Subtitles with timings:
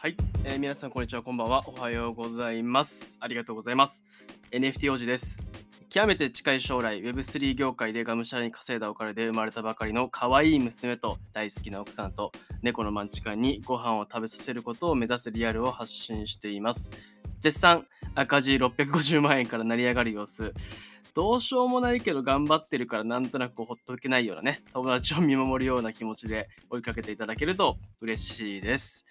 [0.00, 1.24] はい、えー皆さんこんにちは。
[1.24, 1.64] こんばんは。
[1.66, 3.18] おはようございます。
[3.20, 4.04] ありがとうございます。
[4.52, 5.40] NFT 王子です。
[5.88, 12.30] 極めて近い将来 Web3 業界でがむしゃらに稼いだお金で生まれたばかりの可愛い娘と大好きな奥さんと
[12.62, 16.92] 猫のマンチカンにご飯を食べさせることを目指すリアルを発信しています。
[17.40, 17.84] 絶賛。
[18.14, 20.54] 赤字650万円から成り上がる様子。
[21.12, 29.04] どうしようもないけど頑張ってるからなんとなくほっとけないようなね友達を見守るような気持ちで追いかけていただけると嬉しいです。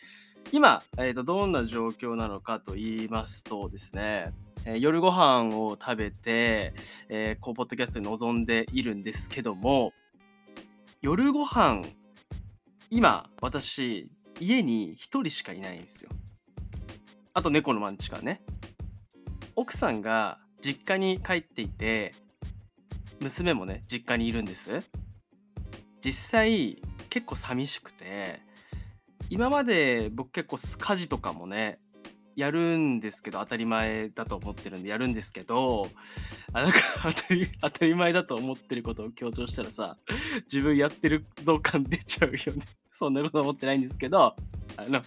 [0.51, 4.33] 今、えーとどんな状況なのかと言いますとですね、
[4.65, 6.73] えー夜ご飯を食べて、
[7.09, 9.93] えーこうポッドキャストに臨んでいるんですけども
[11.01, 11.83] 夜ご飯
[12.89, 14.09] 今私
[14.39, 16.11] 家に一人しかいないんですよ。
[17.33, 18.41] あと猫のマンチカね。
[19.55, 22.13] 奥さんが実家に帰っていて
[23.19, 24.83] 娘もね実家にいるんです。
[25.99, 28.39] 実際結構寂しくて
[29.29, 31.79] 今まで僕結構家事とかもね
[32.37, 35.89] やるんですけど当たり前だと思ってるんでやるんですけど
[36.53, 39.97] あなんか当たり 当たり前だと思ってることを強調したらさ
[40.43, 42.63] 自分やってる増感出ちゃうよね。
[42.93, 44.35] そんなこと思ってないんですけど
[44.77, 45.01] あの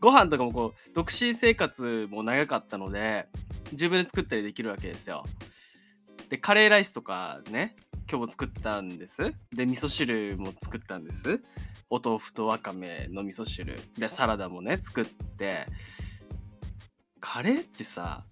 [0.00, 3.26] ご飯とかもこう独身生活も長かったので
[3.72, 5.24] 自分で作ったりできるわけですよ。
[6.28, 7.74] でカレーライスとかね
[8.10, 9.34] 今日も作ったんです。
[9.54, 11.42] で味噌汁も作ったんです。
[11.90, 13.78] お豆腐とわかめの味噌汁。
[13.98, 15.66] でサラダもね作って。
[17.20, 18.24] カレーってさ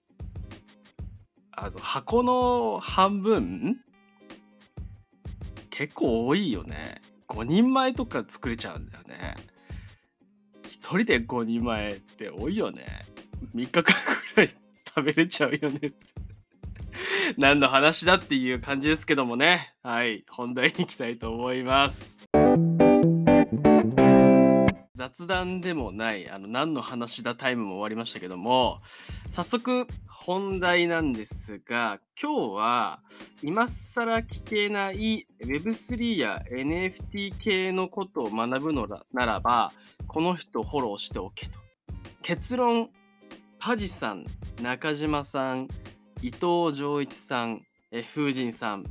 [1.52, 3.78] あの箱の半分
[5.68, 7.02] 結構多いよね。
[7.28, 9.34] 5人前とか作れちゃうんだよね。
[10.64, 13.04] 1人で5人前って多いよね。
[13.54, 13.92] 3日間く
[14.36, 15.96] らい食べれちゃうよねって。
[17.38, 19.74] 何の話だっていう感じですけどもね。
[19.82, 20.24] はい。
[20.30, 22.18] 本題に行きたいと思います。
[24.94, 28.78] 雑談でもないあの何の話だタイムも終わりましたけども
[29.28, 33.00] 早速本題なんですが今日は
[33.42, 39.70] 今更聞けない Web3 や NFT 系のことを学ぶのならば
[40.08, 41.58] この人フォローしておけと。
[42.22, 42.88] 結論
[43.58, 44.24] パジさん
[44.62, 45.68] 中島さん
[46.26, 47.60] 伊藤穰一さん
[47.92, 48.84] え Fujinさん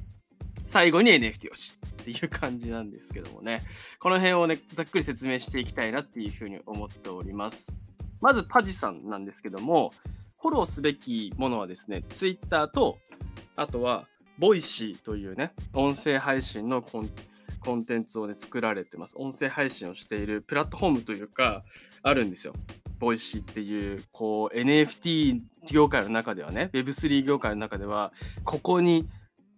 [0.68, 3.62] 最後に NFT をしっていう感じなんですけどもね。
[4.00, 7.74] この辺をねざっくり説明していきたいなっていうふうに思っております。
[8.22, 9.92] まずパジさんなんですけども
[10.40, 13.00] フォローすべきものはですね Twitter と
[13.58, 14.08] あとは
[14.40, 17.10] Voicy というね音声配信のコン
[17.60, 19.16] コンテンツをね作られてます。
[19.18, 21.66] 音声配信をしているプラットフォームというか
[22.02, 22.54] あるんですよ。
[22.98, 28.12] Voicy っていうこう NFT 業界の中ではね Web3 業界の中では
[28.44, 29.08] ここに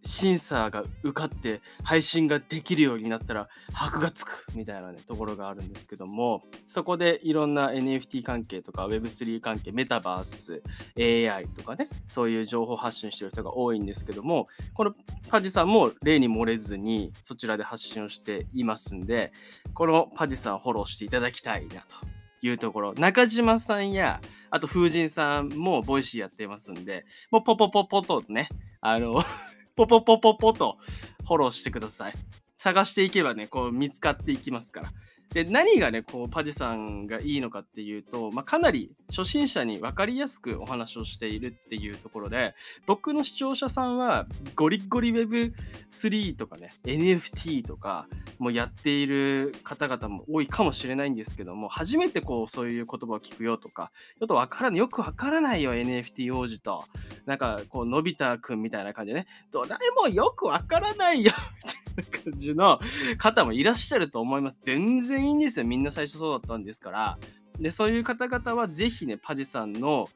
[0.03, 10.63] 審査が受かって配信ができるようになったら箔がつくみたいなねところがあるんですけどもそこでいろんな NFT 関係とか Web3 関係メタバース
[10.97, 14.93] AI とかねそういう情報発信してる人が多いんですけどもこの
[15.29, 19.33] パジさんも例に漏れずにそちらで発信をしていますんで
[19.73, 21.95] このパジさんをフォローしていただきたいなと
[22.41, 22.93] いうところ。
[22.93, 28.49] 中島さんやあと Fujinさんも Voicy やってますんでもうポポポポとね
[28.81, 29.23] あの
[29.75, 30.77] ポポポポポと
[31.25, 32.13] フォローしてください。
[32.57, 34.93] 探していけばね、こう見つかっていきますから。
[35.33, 42.55] で、何がね、こうパジさんがいいのかっていうと、まあ、かなり初心者に分かりやすくお話をしているっていうところで、
[42.85, 48.07] 僕の視聴者さんはゴリゴリ Web3 とかね、NFT とか
[48.39, 56.85] もやっている方々も多いかもしれないんですけども、初めてこうそういう言葉を聞くよとか、ちょっとわからない、よくわからないよ、NFT 王子と。
[57.25, 61.31] なんかこう、のび太くんみたいな感じでね、どれもよくわからないよ
[61.63, 62.79] みたいな感じの
[63.17, 64.59] 方もいらっしゃると思います。
[64.61, 65.65] 全然いいんですよ。
[65.65, 67.17] みんな最初そうだったんですから。
[67.59, 70.09] で、そういう方々はぜひね、パジさんの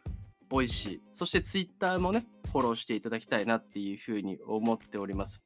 [0.50, 5.44] Voicy、そしてツイッターもね、フォローしていただきたいなっていうふうに思っております。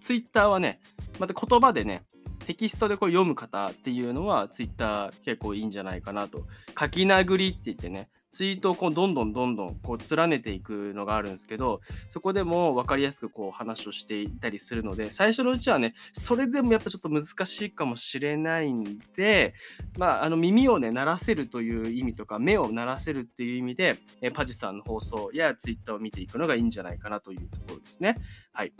[0.00, 0.80] ツイッターはね、
[1.18, 2.04] また言葉でね、
[2.46, 6.46] テキストでこう読む方っていうのはツイッター結構いいんじゃないかなと。
[6.78, 8.08] 書き殴りって言ってね、
[8.38, 19.54] ツイートをこうどんどんどんどんこう連ねていくのがあるんですけど、そこでも分かりやすくこう話をしていたりするので、最初のうちはね、それでもやっぱちょっと難しいかもしれないんで、
[19.98, 28.18] まあ、あの耳をね、鳴らせるという意味とか、目を鳴らせるっていう意味で、えパジさんの放送やツイッターを見ていくのがいいんじゃないかなというところですね。
[28.52, 28.72] はい。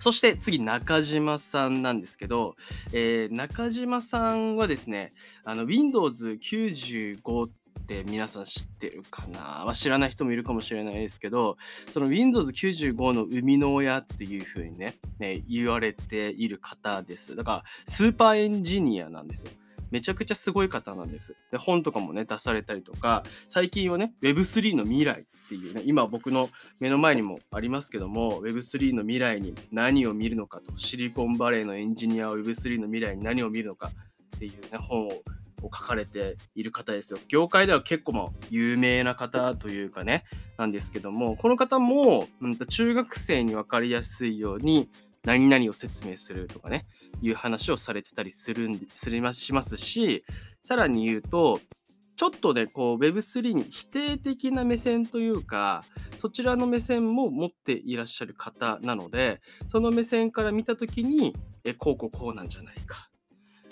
[0.00, 2.56] そして次、中島さんなんですけど、
[2.92, 5.12] えー中島さんはですね、
[5.44, 7.48] Windows95
[7.78, 11.56] って皆さん知ってるかな、まあ、知らない人もいるかもしれないですけど、
[11.90, 17.36] その Windows95 の生みの親っていうふうにねね、言われている方です。
[17.36, 19.50] だから、スーパーエンジニアなんですよ。
[19.90, 21.36] めちゃくちゃすごい方なんです。
[21.52, 26.50] で、本とかもね、出されたりとか、最近はね、Web3 の未来っていうね、今僕の
[26.80, 33.92] 目の前にもありますけども、Web3 の未来に何を見るのかと、シリコンバレーのエンジニアは Web3 の未来に何を見るのか
[34.36, 35.12] っていうね、本を
[35.62, 37.18] を書かれている方ですよ。
[37.28, 40.24] 業界では結構まあ有名な方というかね、
[40.58, 44.88] なんですけども、この方も、うん、中学生に分かりやすいように、
[45.24, 46.86] 何々を説明するとかね、
[47.20, 50.24] いう話をされてたりするんですりましますし、
[50.62, 51.60] さらに言うと、
[52.16, 55.84] ちょっとね、こう Web3 に否定的な目線というか、
[56.16, 63.10] そちらの目線も持っていらっしゃる方なので、その目線から見たときに、え、こうこうこうなんじゃないか。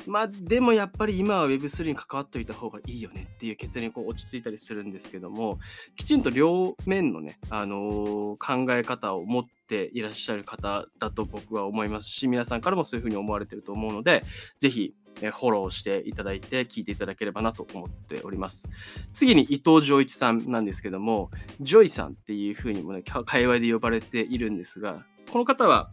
[0.07, 5.59] まあでもやっぱり今は Web3 に関わっておいた方がいいよねっていう結論にこう落ち着いたりするんですけども
[5.97, 14.25] きちんと両面のね、あのー、考え方を持っていらっしゃる方だと僕は思いますし皆さんからもそういうふうに思われてると思うので
[14.59, 18.69] ぜひフォローしていただいて聞いていただければなと思っております。
[19.13, 21.31] 次に伊藤穰一さんなんですけども、
[21.61, 25.91] ジョイさんっていうふうにもね、界隈で呼ばれているんですが、この方は、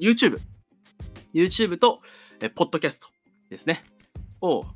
[0.00, 0.38] YouTube、
[1.34, 2.00] YouTube と、
[2.54, 3.08] ポッドキャスト、
[3.50, 3.84] ですね。
[4.40, 4.68] をフ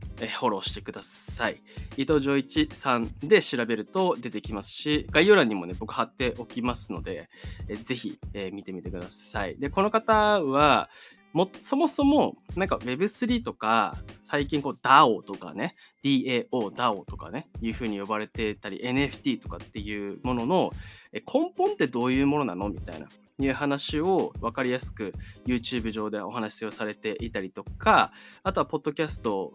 [0.47, 1.63] ォローしてください。
[1.97, 7.29] 伊藤穰一さんで調べると出てきますし、概要欄にもね、僕貼っておきますので、
[7.69, 9.57] えぜひえ見てみてください。
[9.59, 10.91] で、この方は、
[11.33, 20.73] もそもそもなんか Web3 とか最近こう DAO とかね DAO、DAO とかねいうふうに呼ばれてたり NFT とかっていうものの
[21.13, 22.69] 根本ってどういうものなの？
[22.69, 23.09] みたいな
[23.43, 25.13] いう話を分かりやすく
[25.47, 28.13] YouTube 上でお話をされていたりとか、
[28.43, 29.53] あとはポッドキャスト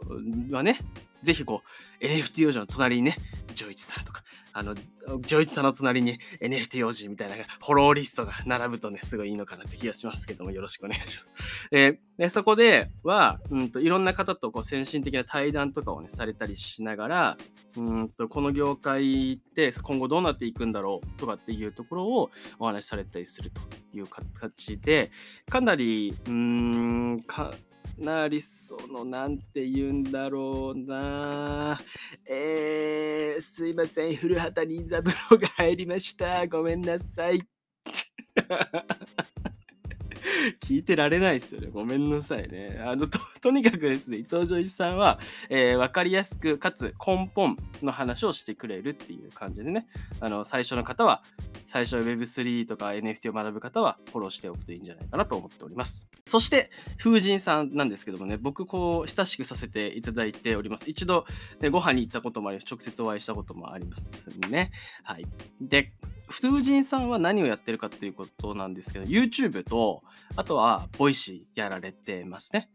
[0.52, 0.80] はね、
[1.22, 1.62] ぜひこ
[2.02, 3.18] う NFT 王女の隣にね、
[3.56, 4.24] ジョイチさんとか、
[4.58, 11.34] あの、ジョイチさんの隣に NFT 王子みたいなフォローリストが並ぶとね、すごいいいのかなって気がしますけども、よろしくお願いします。
[11.72, 17.38] えでそこでは、うんと、いろんな方とこう先進的な対談とかをね、されたりしながら、
[17.78, 23.62] うんと、この業界って今後どうなっていくんだろうとかっていうところをお話しされたりすると
[23.94, 25.12] いう形で、
[25.48, 27.54] かなり、うん、か
[27.98, 31.80] なりその、なんて言うんだろうな。
[32.26, 36.48] えー、すいません、古畑任三郎が入りました。
[36.48, 37.42] ごめんなさい。
[40.62, 41.70] 聞いてられないですよね。
[41.72, 42.82] ごめんなさいね。
[42.84, 45.20] あのと とにかくですね、伊藤浄一さんは、
[45.50, 49.88] えー、分かりやすくかつ根本の話をしてくれるっていう感じでね、
[50.20, 51.24] あの最初の方は、
[51.66, 56.10] 最初 Web3 とか NFT を学ぶ方はフォローしておくといいんじゃないかなと思っております。
[56.26, 60.90] そして、風神さんなんですけどもね、僕、こう、親しくさせていただいております。
[60.90, 61.26] 一度、
[61.60, 64.72] ね、ご飯に行ったこともあり、直接お会いしたこともありますね。
[65.04, 65.26] はい。
[65.62, 65.94] で、
[66.28, 70.04] Fujinさんは何をやってるかっていうことなんですけど、YouTube と、
[70.36, 72.70] あとは、 Voicy やられてますね。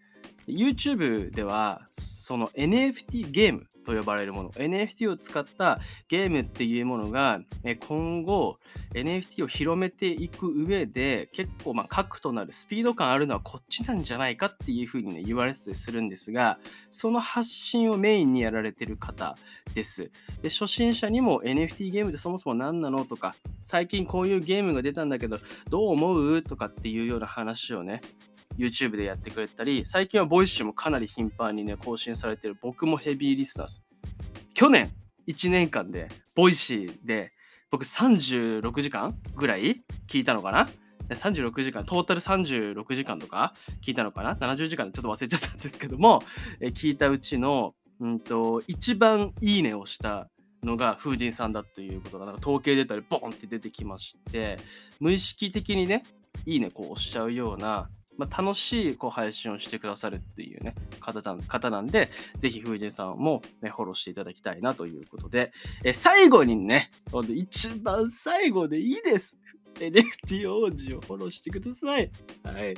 [0.46, 7.40] YouTube では、その NFT ゲームと呼ばれるもの、NFT を使ったゲームっていうものが、
[7.88, 8.58] 今後
[8.94, 16.58] NFT を広めていく上で、結構ま核となるスピード感あるのはこっちなんじゃないかっていうふうにね、言われてたりするんですが、
[16.90, 19.36] その発信をメインにやられてる方
[19.74, 20.10] です。
[20.42, 25.38] で、初心者にも NFT ゲームってそもそも何なのとか、最近こういうゲームが出たんだけど、
[25.68, 28.00] どう思うとかっていうような話をね、
[28.56, 33.84] YouTube でやってくれたり、最近は Voicy もかなり頻繁にね、更新されてる僕もヘビーリスナーです。
[34.54, 34.90] 去年
[35.26, 37.32] 1年間で、 Voicyで
[37.70, 40.68] 僕36時間ぐらい聞いたのかな
[41.08, 46.22] ？36時間、トータル36時間とか聞いたのかな ?70 時間でちょっと忘れちゃったんですけども、
[46.60, 50.28] え聞いたうちの、うんと、一番いいねをした
[50.62, 54.58] のが風神さんだということが、なんか統計出たりボンって出てきまして、
[55.00, 56.04] 無意識的にね、
[56.46, 65.52] いいねこう押しちゃうようなまあ、楽しいこう配信をしてくださるっていうね、方方なんで、ぜひ風神さんも、ね、フォローしていただきたいなということで、
[65.84, 66.90] え最後にね、
[67.34, 69.36] 一番最後でいいです。
[69.78, 72.10] NFT 王子をフォローしてください。
[72.44, 72.74] はい。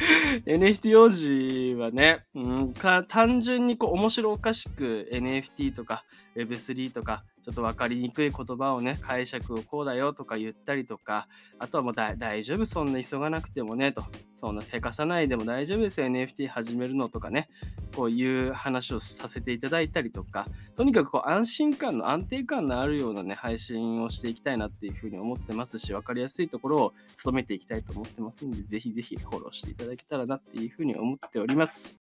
[0.46, 2.72] NFT 王子はね、うん、
[3.08, 6.04] 単純にこう面白おかしく NFT とか
[6.36, 11.26] Web3 とかちょっと分かりにくい言葉をね、解釈をこうだよとか言ったりとか、
[11.58, 14.04] あとはもう大丈夫、そんな急がなくてもね、と、
[14.36, 17.48] そんなせかさないでも大丈夫ですよ、NFT 始めるのとかね、
[17.94, 26.92] こういう話をさせていただいたりとか、とにかくこう安心感の安定感のあるようなね、配信をしていきたいなっていうふうに思ってますし、分かりやすいところを
[27.24, 32.00] 努めていきたいと思ってますので、ぜひぜひフォローしていただけたらなっていうふうに思っております。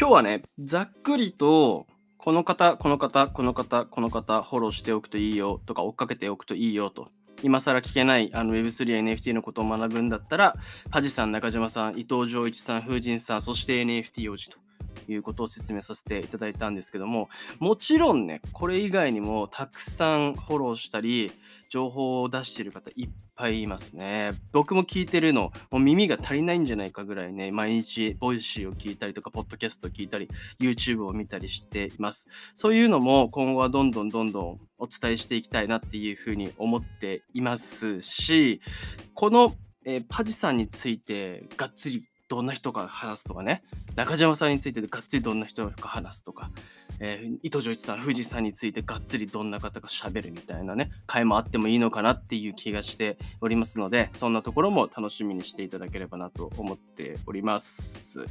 [0.00, 1.86] 今日はね、ざっくりと
[2.18, 7.08] この方、この方、この方、この方、フォローしておくといいよとか、追っかけておくといいよと。
[7.44, 10.56] 今更聞けないあの Web3 や NFT のことを学ぶんだったら、
[10.90, 14.58] パジさん、中島さん、伊藤浄一さん、風神さん、そして NFT 王子と。
[15.08, 17.28] いうことを説明させていただいたんですけども、
[17.58, 21.30] もちろんね、これ以外にもたくさんフォローしたり、
[21.68, 24.32] 情報を出している方いっぱいいますね。
[24.52, 30.28] 僕も聞いてるの、もう耳が足りないんじゃないかぐらいね、毎日 Voicy を聞いたりとか、ポッドキャストを聞いたり、
[30.60, 32.28] YouTube を見たりしています。
[32.54, 38.60] そういうのも今後はどんどんどんどんお伝えしていきたいなっていうふうに思っていますし、
[39.14, 43.62] この、えー、パジさんについてがっつりどんな人が話すとかね、
[43.96, 46.50] 中島さんについてがっつりどんな人が話すとか、
[47.00, 58.26] えー、伊藤浄一さん、富士山についてがっつりどんな方がしゃべるみたいなね、回もあってもいいのかなっていう気がしておりますので、そんなところも楽しみにしていただければなと思っております。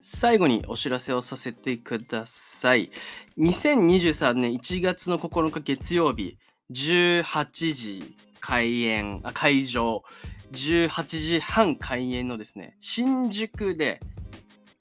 [0.00, 2.90] 最後にお知らせをさせてください。
[3.38, 6.38] 2023年1月の9日月曜日、
[6.70, 10.02] 18時開演、あ会場、
[10.52, 14.00] 18時半開演のですね、新宿で、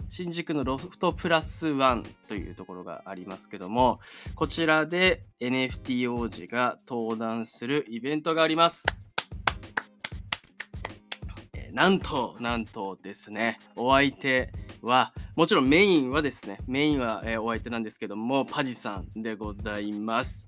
[0.08, 4.00] 新宿のロフトプラスワンというところがありますけども、
[4.36, 8.86] こちらで NFT 王子が登壇するイベントがあります。
[11.74, 20.48] なんと、なんとですね、お相手は、もちろんメインはですね、メインは、えお相手なんですけども、パジさんでございます。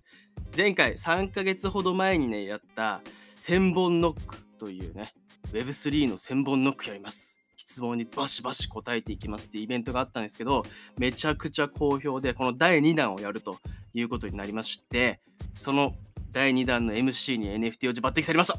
[0.56, 3.02] 前回3ヶ月ほど前にね、やった
[3.40, 5.14] 1000本ノックというね、
[5.52, 7.38] Web3 の1000本ノックやります。
[7.58, 10.64] 質問にバシバシ答えていきますっていうイベントがあったんですけど、
[10.98, 13.60] めちゃくちゃ好評で、この第2弾をやると
[13.94, 15.22] いうことになりまして、
[15.54, 15.96] その
[16.32, 18.58] 第2弾の MC に NFT を抜擢されました。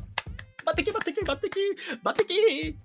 [0.65, 1.49] 抜擢抜擢抜擢
[2.03, 2.77] 抜擢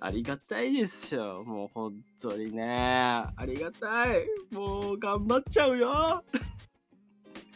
[0.00, 1.44] ありがたいですよ。
[1.44, 2.64] もう本当にね。
[2.66, 4.26] ありがたい。
[4.52, 6.24] もう頑張っちゃうよ。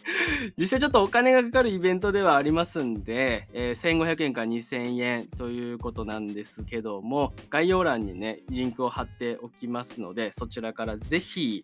[0.59, 11.63] 実際ちょっとお金がかかるイベントではありますんで、えー、1500円から2000円ということなんですけども、概要欄にね、リンクを貼っておきますので、そちらからぜひ、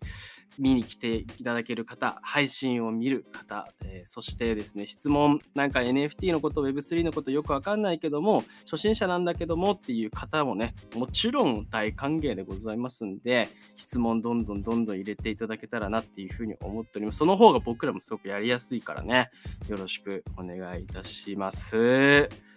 [0.57, 17.19] 見に来ていただける方、配信を見る方、えー、そしてですね、質問、なんか NFT のこと、Web3 のことよくわかんないけども、初心者なんだけどもっていう方もね、もちろん大歓迎でございますんで、質問どんどんどんどん入れていただけたらなっていうふうに思っております。
[17.19, 19.29] その方が僕らもすごくやりやすいからね、
[19.67, 22.50] よろしくお願いいたします。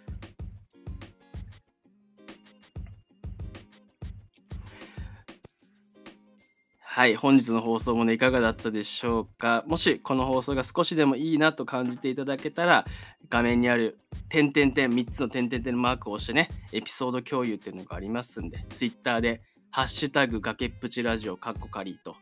[6.95, 9.65] はい、本日の放送もね、いかがだったでしょうか？
[9.67, 12.85] もし、この放送が少しでもいいなと感じていただけたら、
[13.27, 13.99] 画面にある
[14.29, 22.15] 点点点、3つの点点点のマークを押してね、エピソード共有っていうのがありますんで、Twitter で、ハッシュタグ崖っぷちラジオカッコカリーと、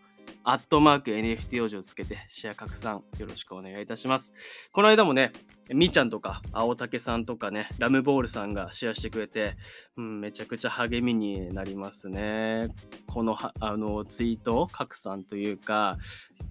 [0.45, 4.33] アットマーク NFT 王子をつけてシェア拡散よろしくお願いいたします。
[4.73, 5.31] この間もね、
[5.71, 9.55] みーちゃんとか青竹さんとかね、ラムボールさんがシェアしてくれて、
[9.95, 12.67] うん、めちゃくちゃ励みになりますね。
[13.07, 15.97] このあのツイートを拡散というか、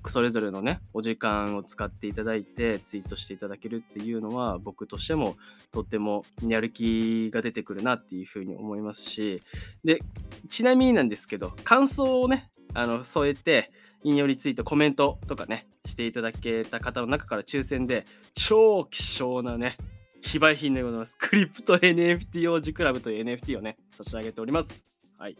[0.07, 5.37] それぞれのね、お時間を使っていただいてツイートしていただけるっていうのは僕としても
[5.71, 9.43] とってもやる気が出てくるなっていうふうに思いますし、
[9.85, 10.01] で、
[10.49, 13.73] ちなみになんですけど、感想をね、あの添えて、
[14.05, 19.77] 引用リツイート、コメントとかね、していただけた方の中から抽選で、超希少なね、
[20.21, 21.17] 非売品でございます。
[21.19, 24.85] クリプト NFT 王子クラブという NFT をね、差し上げております。
[25.19, 25.37] はい。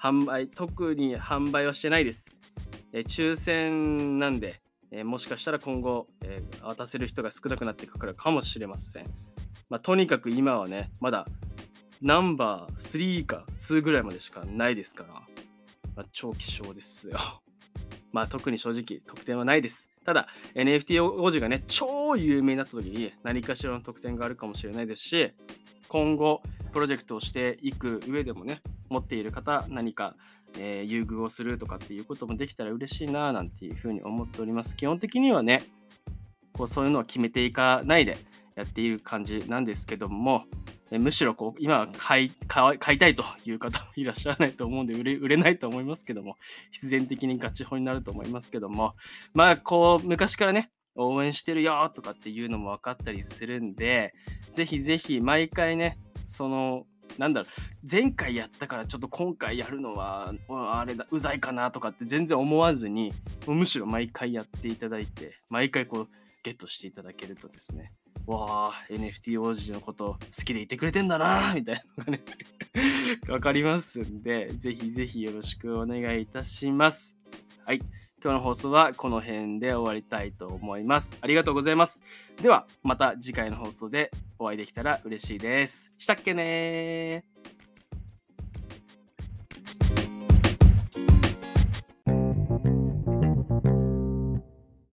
[0.00, 2.26] 販売、特に販売はしてないです。
[2.92, 4.60] え抽選なんで、
[4.90, 9.06] えもしかしたら今後、えー、渡せる人が少なくなっていくからかもしれません。
[9.68, 11.26] まあ、とにかく今はね、まだ
[12.00, 15.22] ナンバー3か2ぐらいまでしかないですから、
[15.98, 17.18] まあ、超希少ですよ。
[18.12, 19.88] まあ特に正直特典はないです。
[20.04, 25.32] ただ NFT 王子がね、超有名になった時に何かしらの特典があるかもしれないですし、
[25.88, 26.40] 今後
[26.72, 30.14] プロジェクトをしていく上でもね、持っている方何か、
[30.56, 34.76] えー、優遇をするとかっていうこともできたら嬉しいななんていうふうに思っております。
[34.76, 35.64] 基本的にはね、
[36.52, 38.18] こうそういうのは決めていかないで
[38.58, 40.44] やっている感じなんですけども、
[40.90, 46.34] えむしろこう今買い買いたいという方もいらっしゃらないと思うんで売れ売れないと思いますけども
[46.72, 48.94] 必然的にガチホになると思いますけども
[49.32, 54.12] まあこう昔からね応援してるよとかっていうのも分かったりするんで
[54.52, 56.84] ぜひぜひ毎回ねその
[57.16, 63.12] なんだろう前回やったからちょっと今回やるのはあれだうざいかなとかって全然思わずに
[63.46, 66.08] むしろ毎回やっていただいて毎回こう
[66.42, 67.92] ゲットしていただけるとですね
[68.28, 72.20] わあ NFT 王子のこと好きでいてくれてんだなみたいなのがね
[73.26, 77.16] 分かりますんでぜひぜひよろしくお願いいたします
[77.64, 77.78] はい
[78.22, 81.16] 今日の放送はこの辺で終わりたいと思います。
[81.20, 82.02] ありがとうございます。
[82.42, 85.92] ではまた次回の放送でお会いできたら嬉しいです。
[85.98, 87.24] したっけね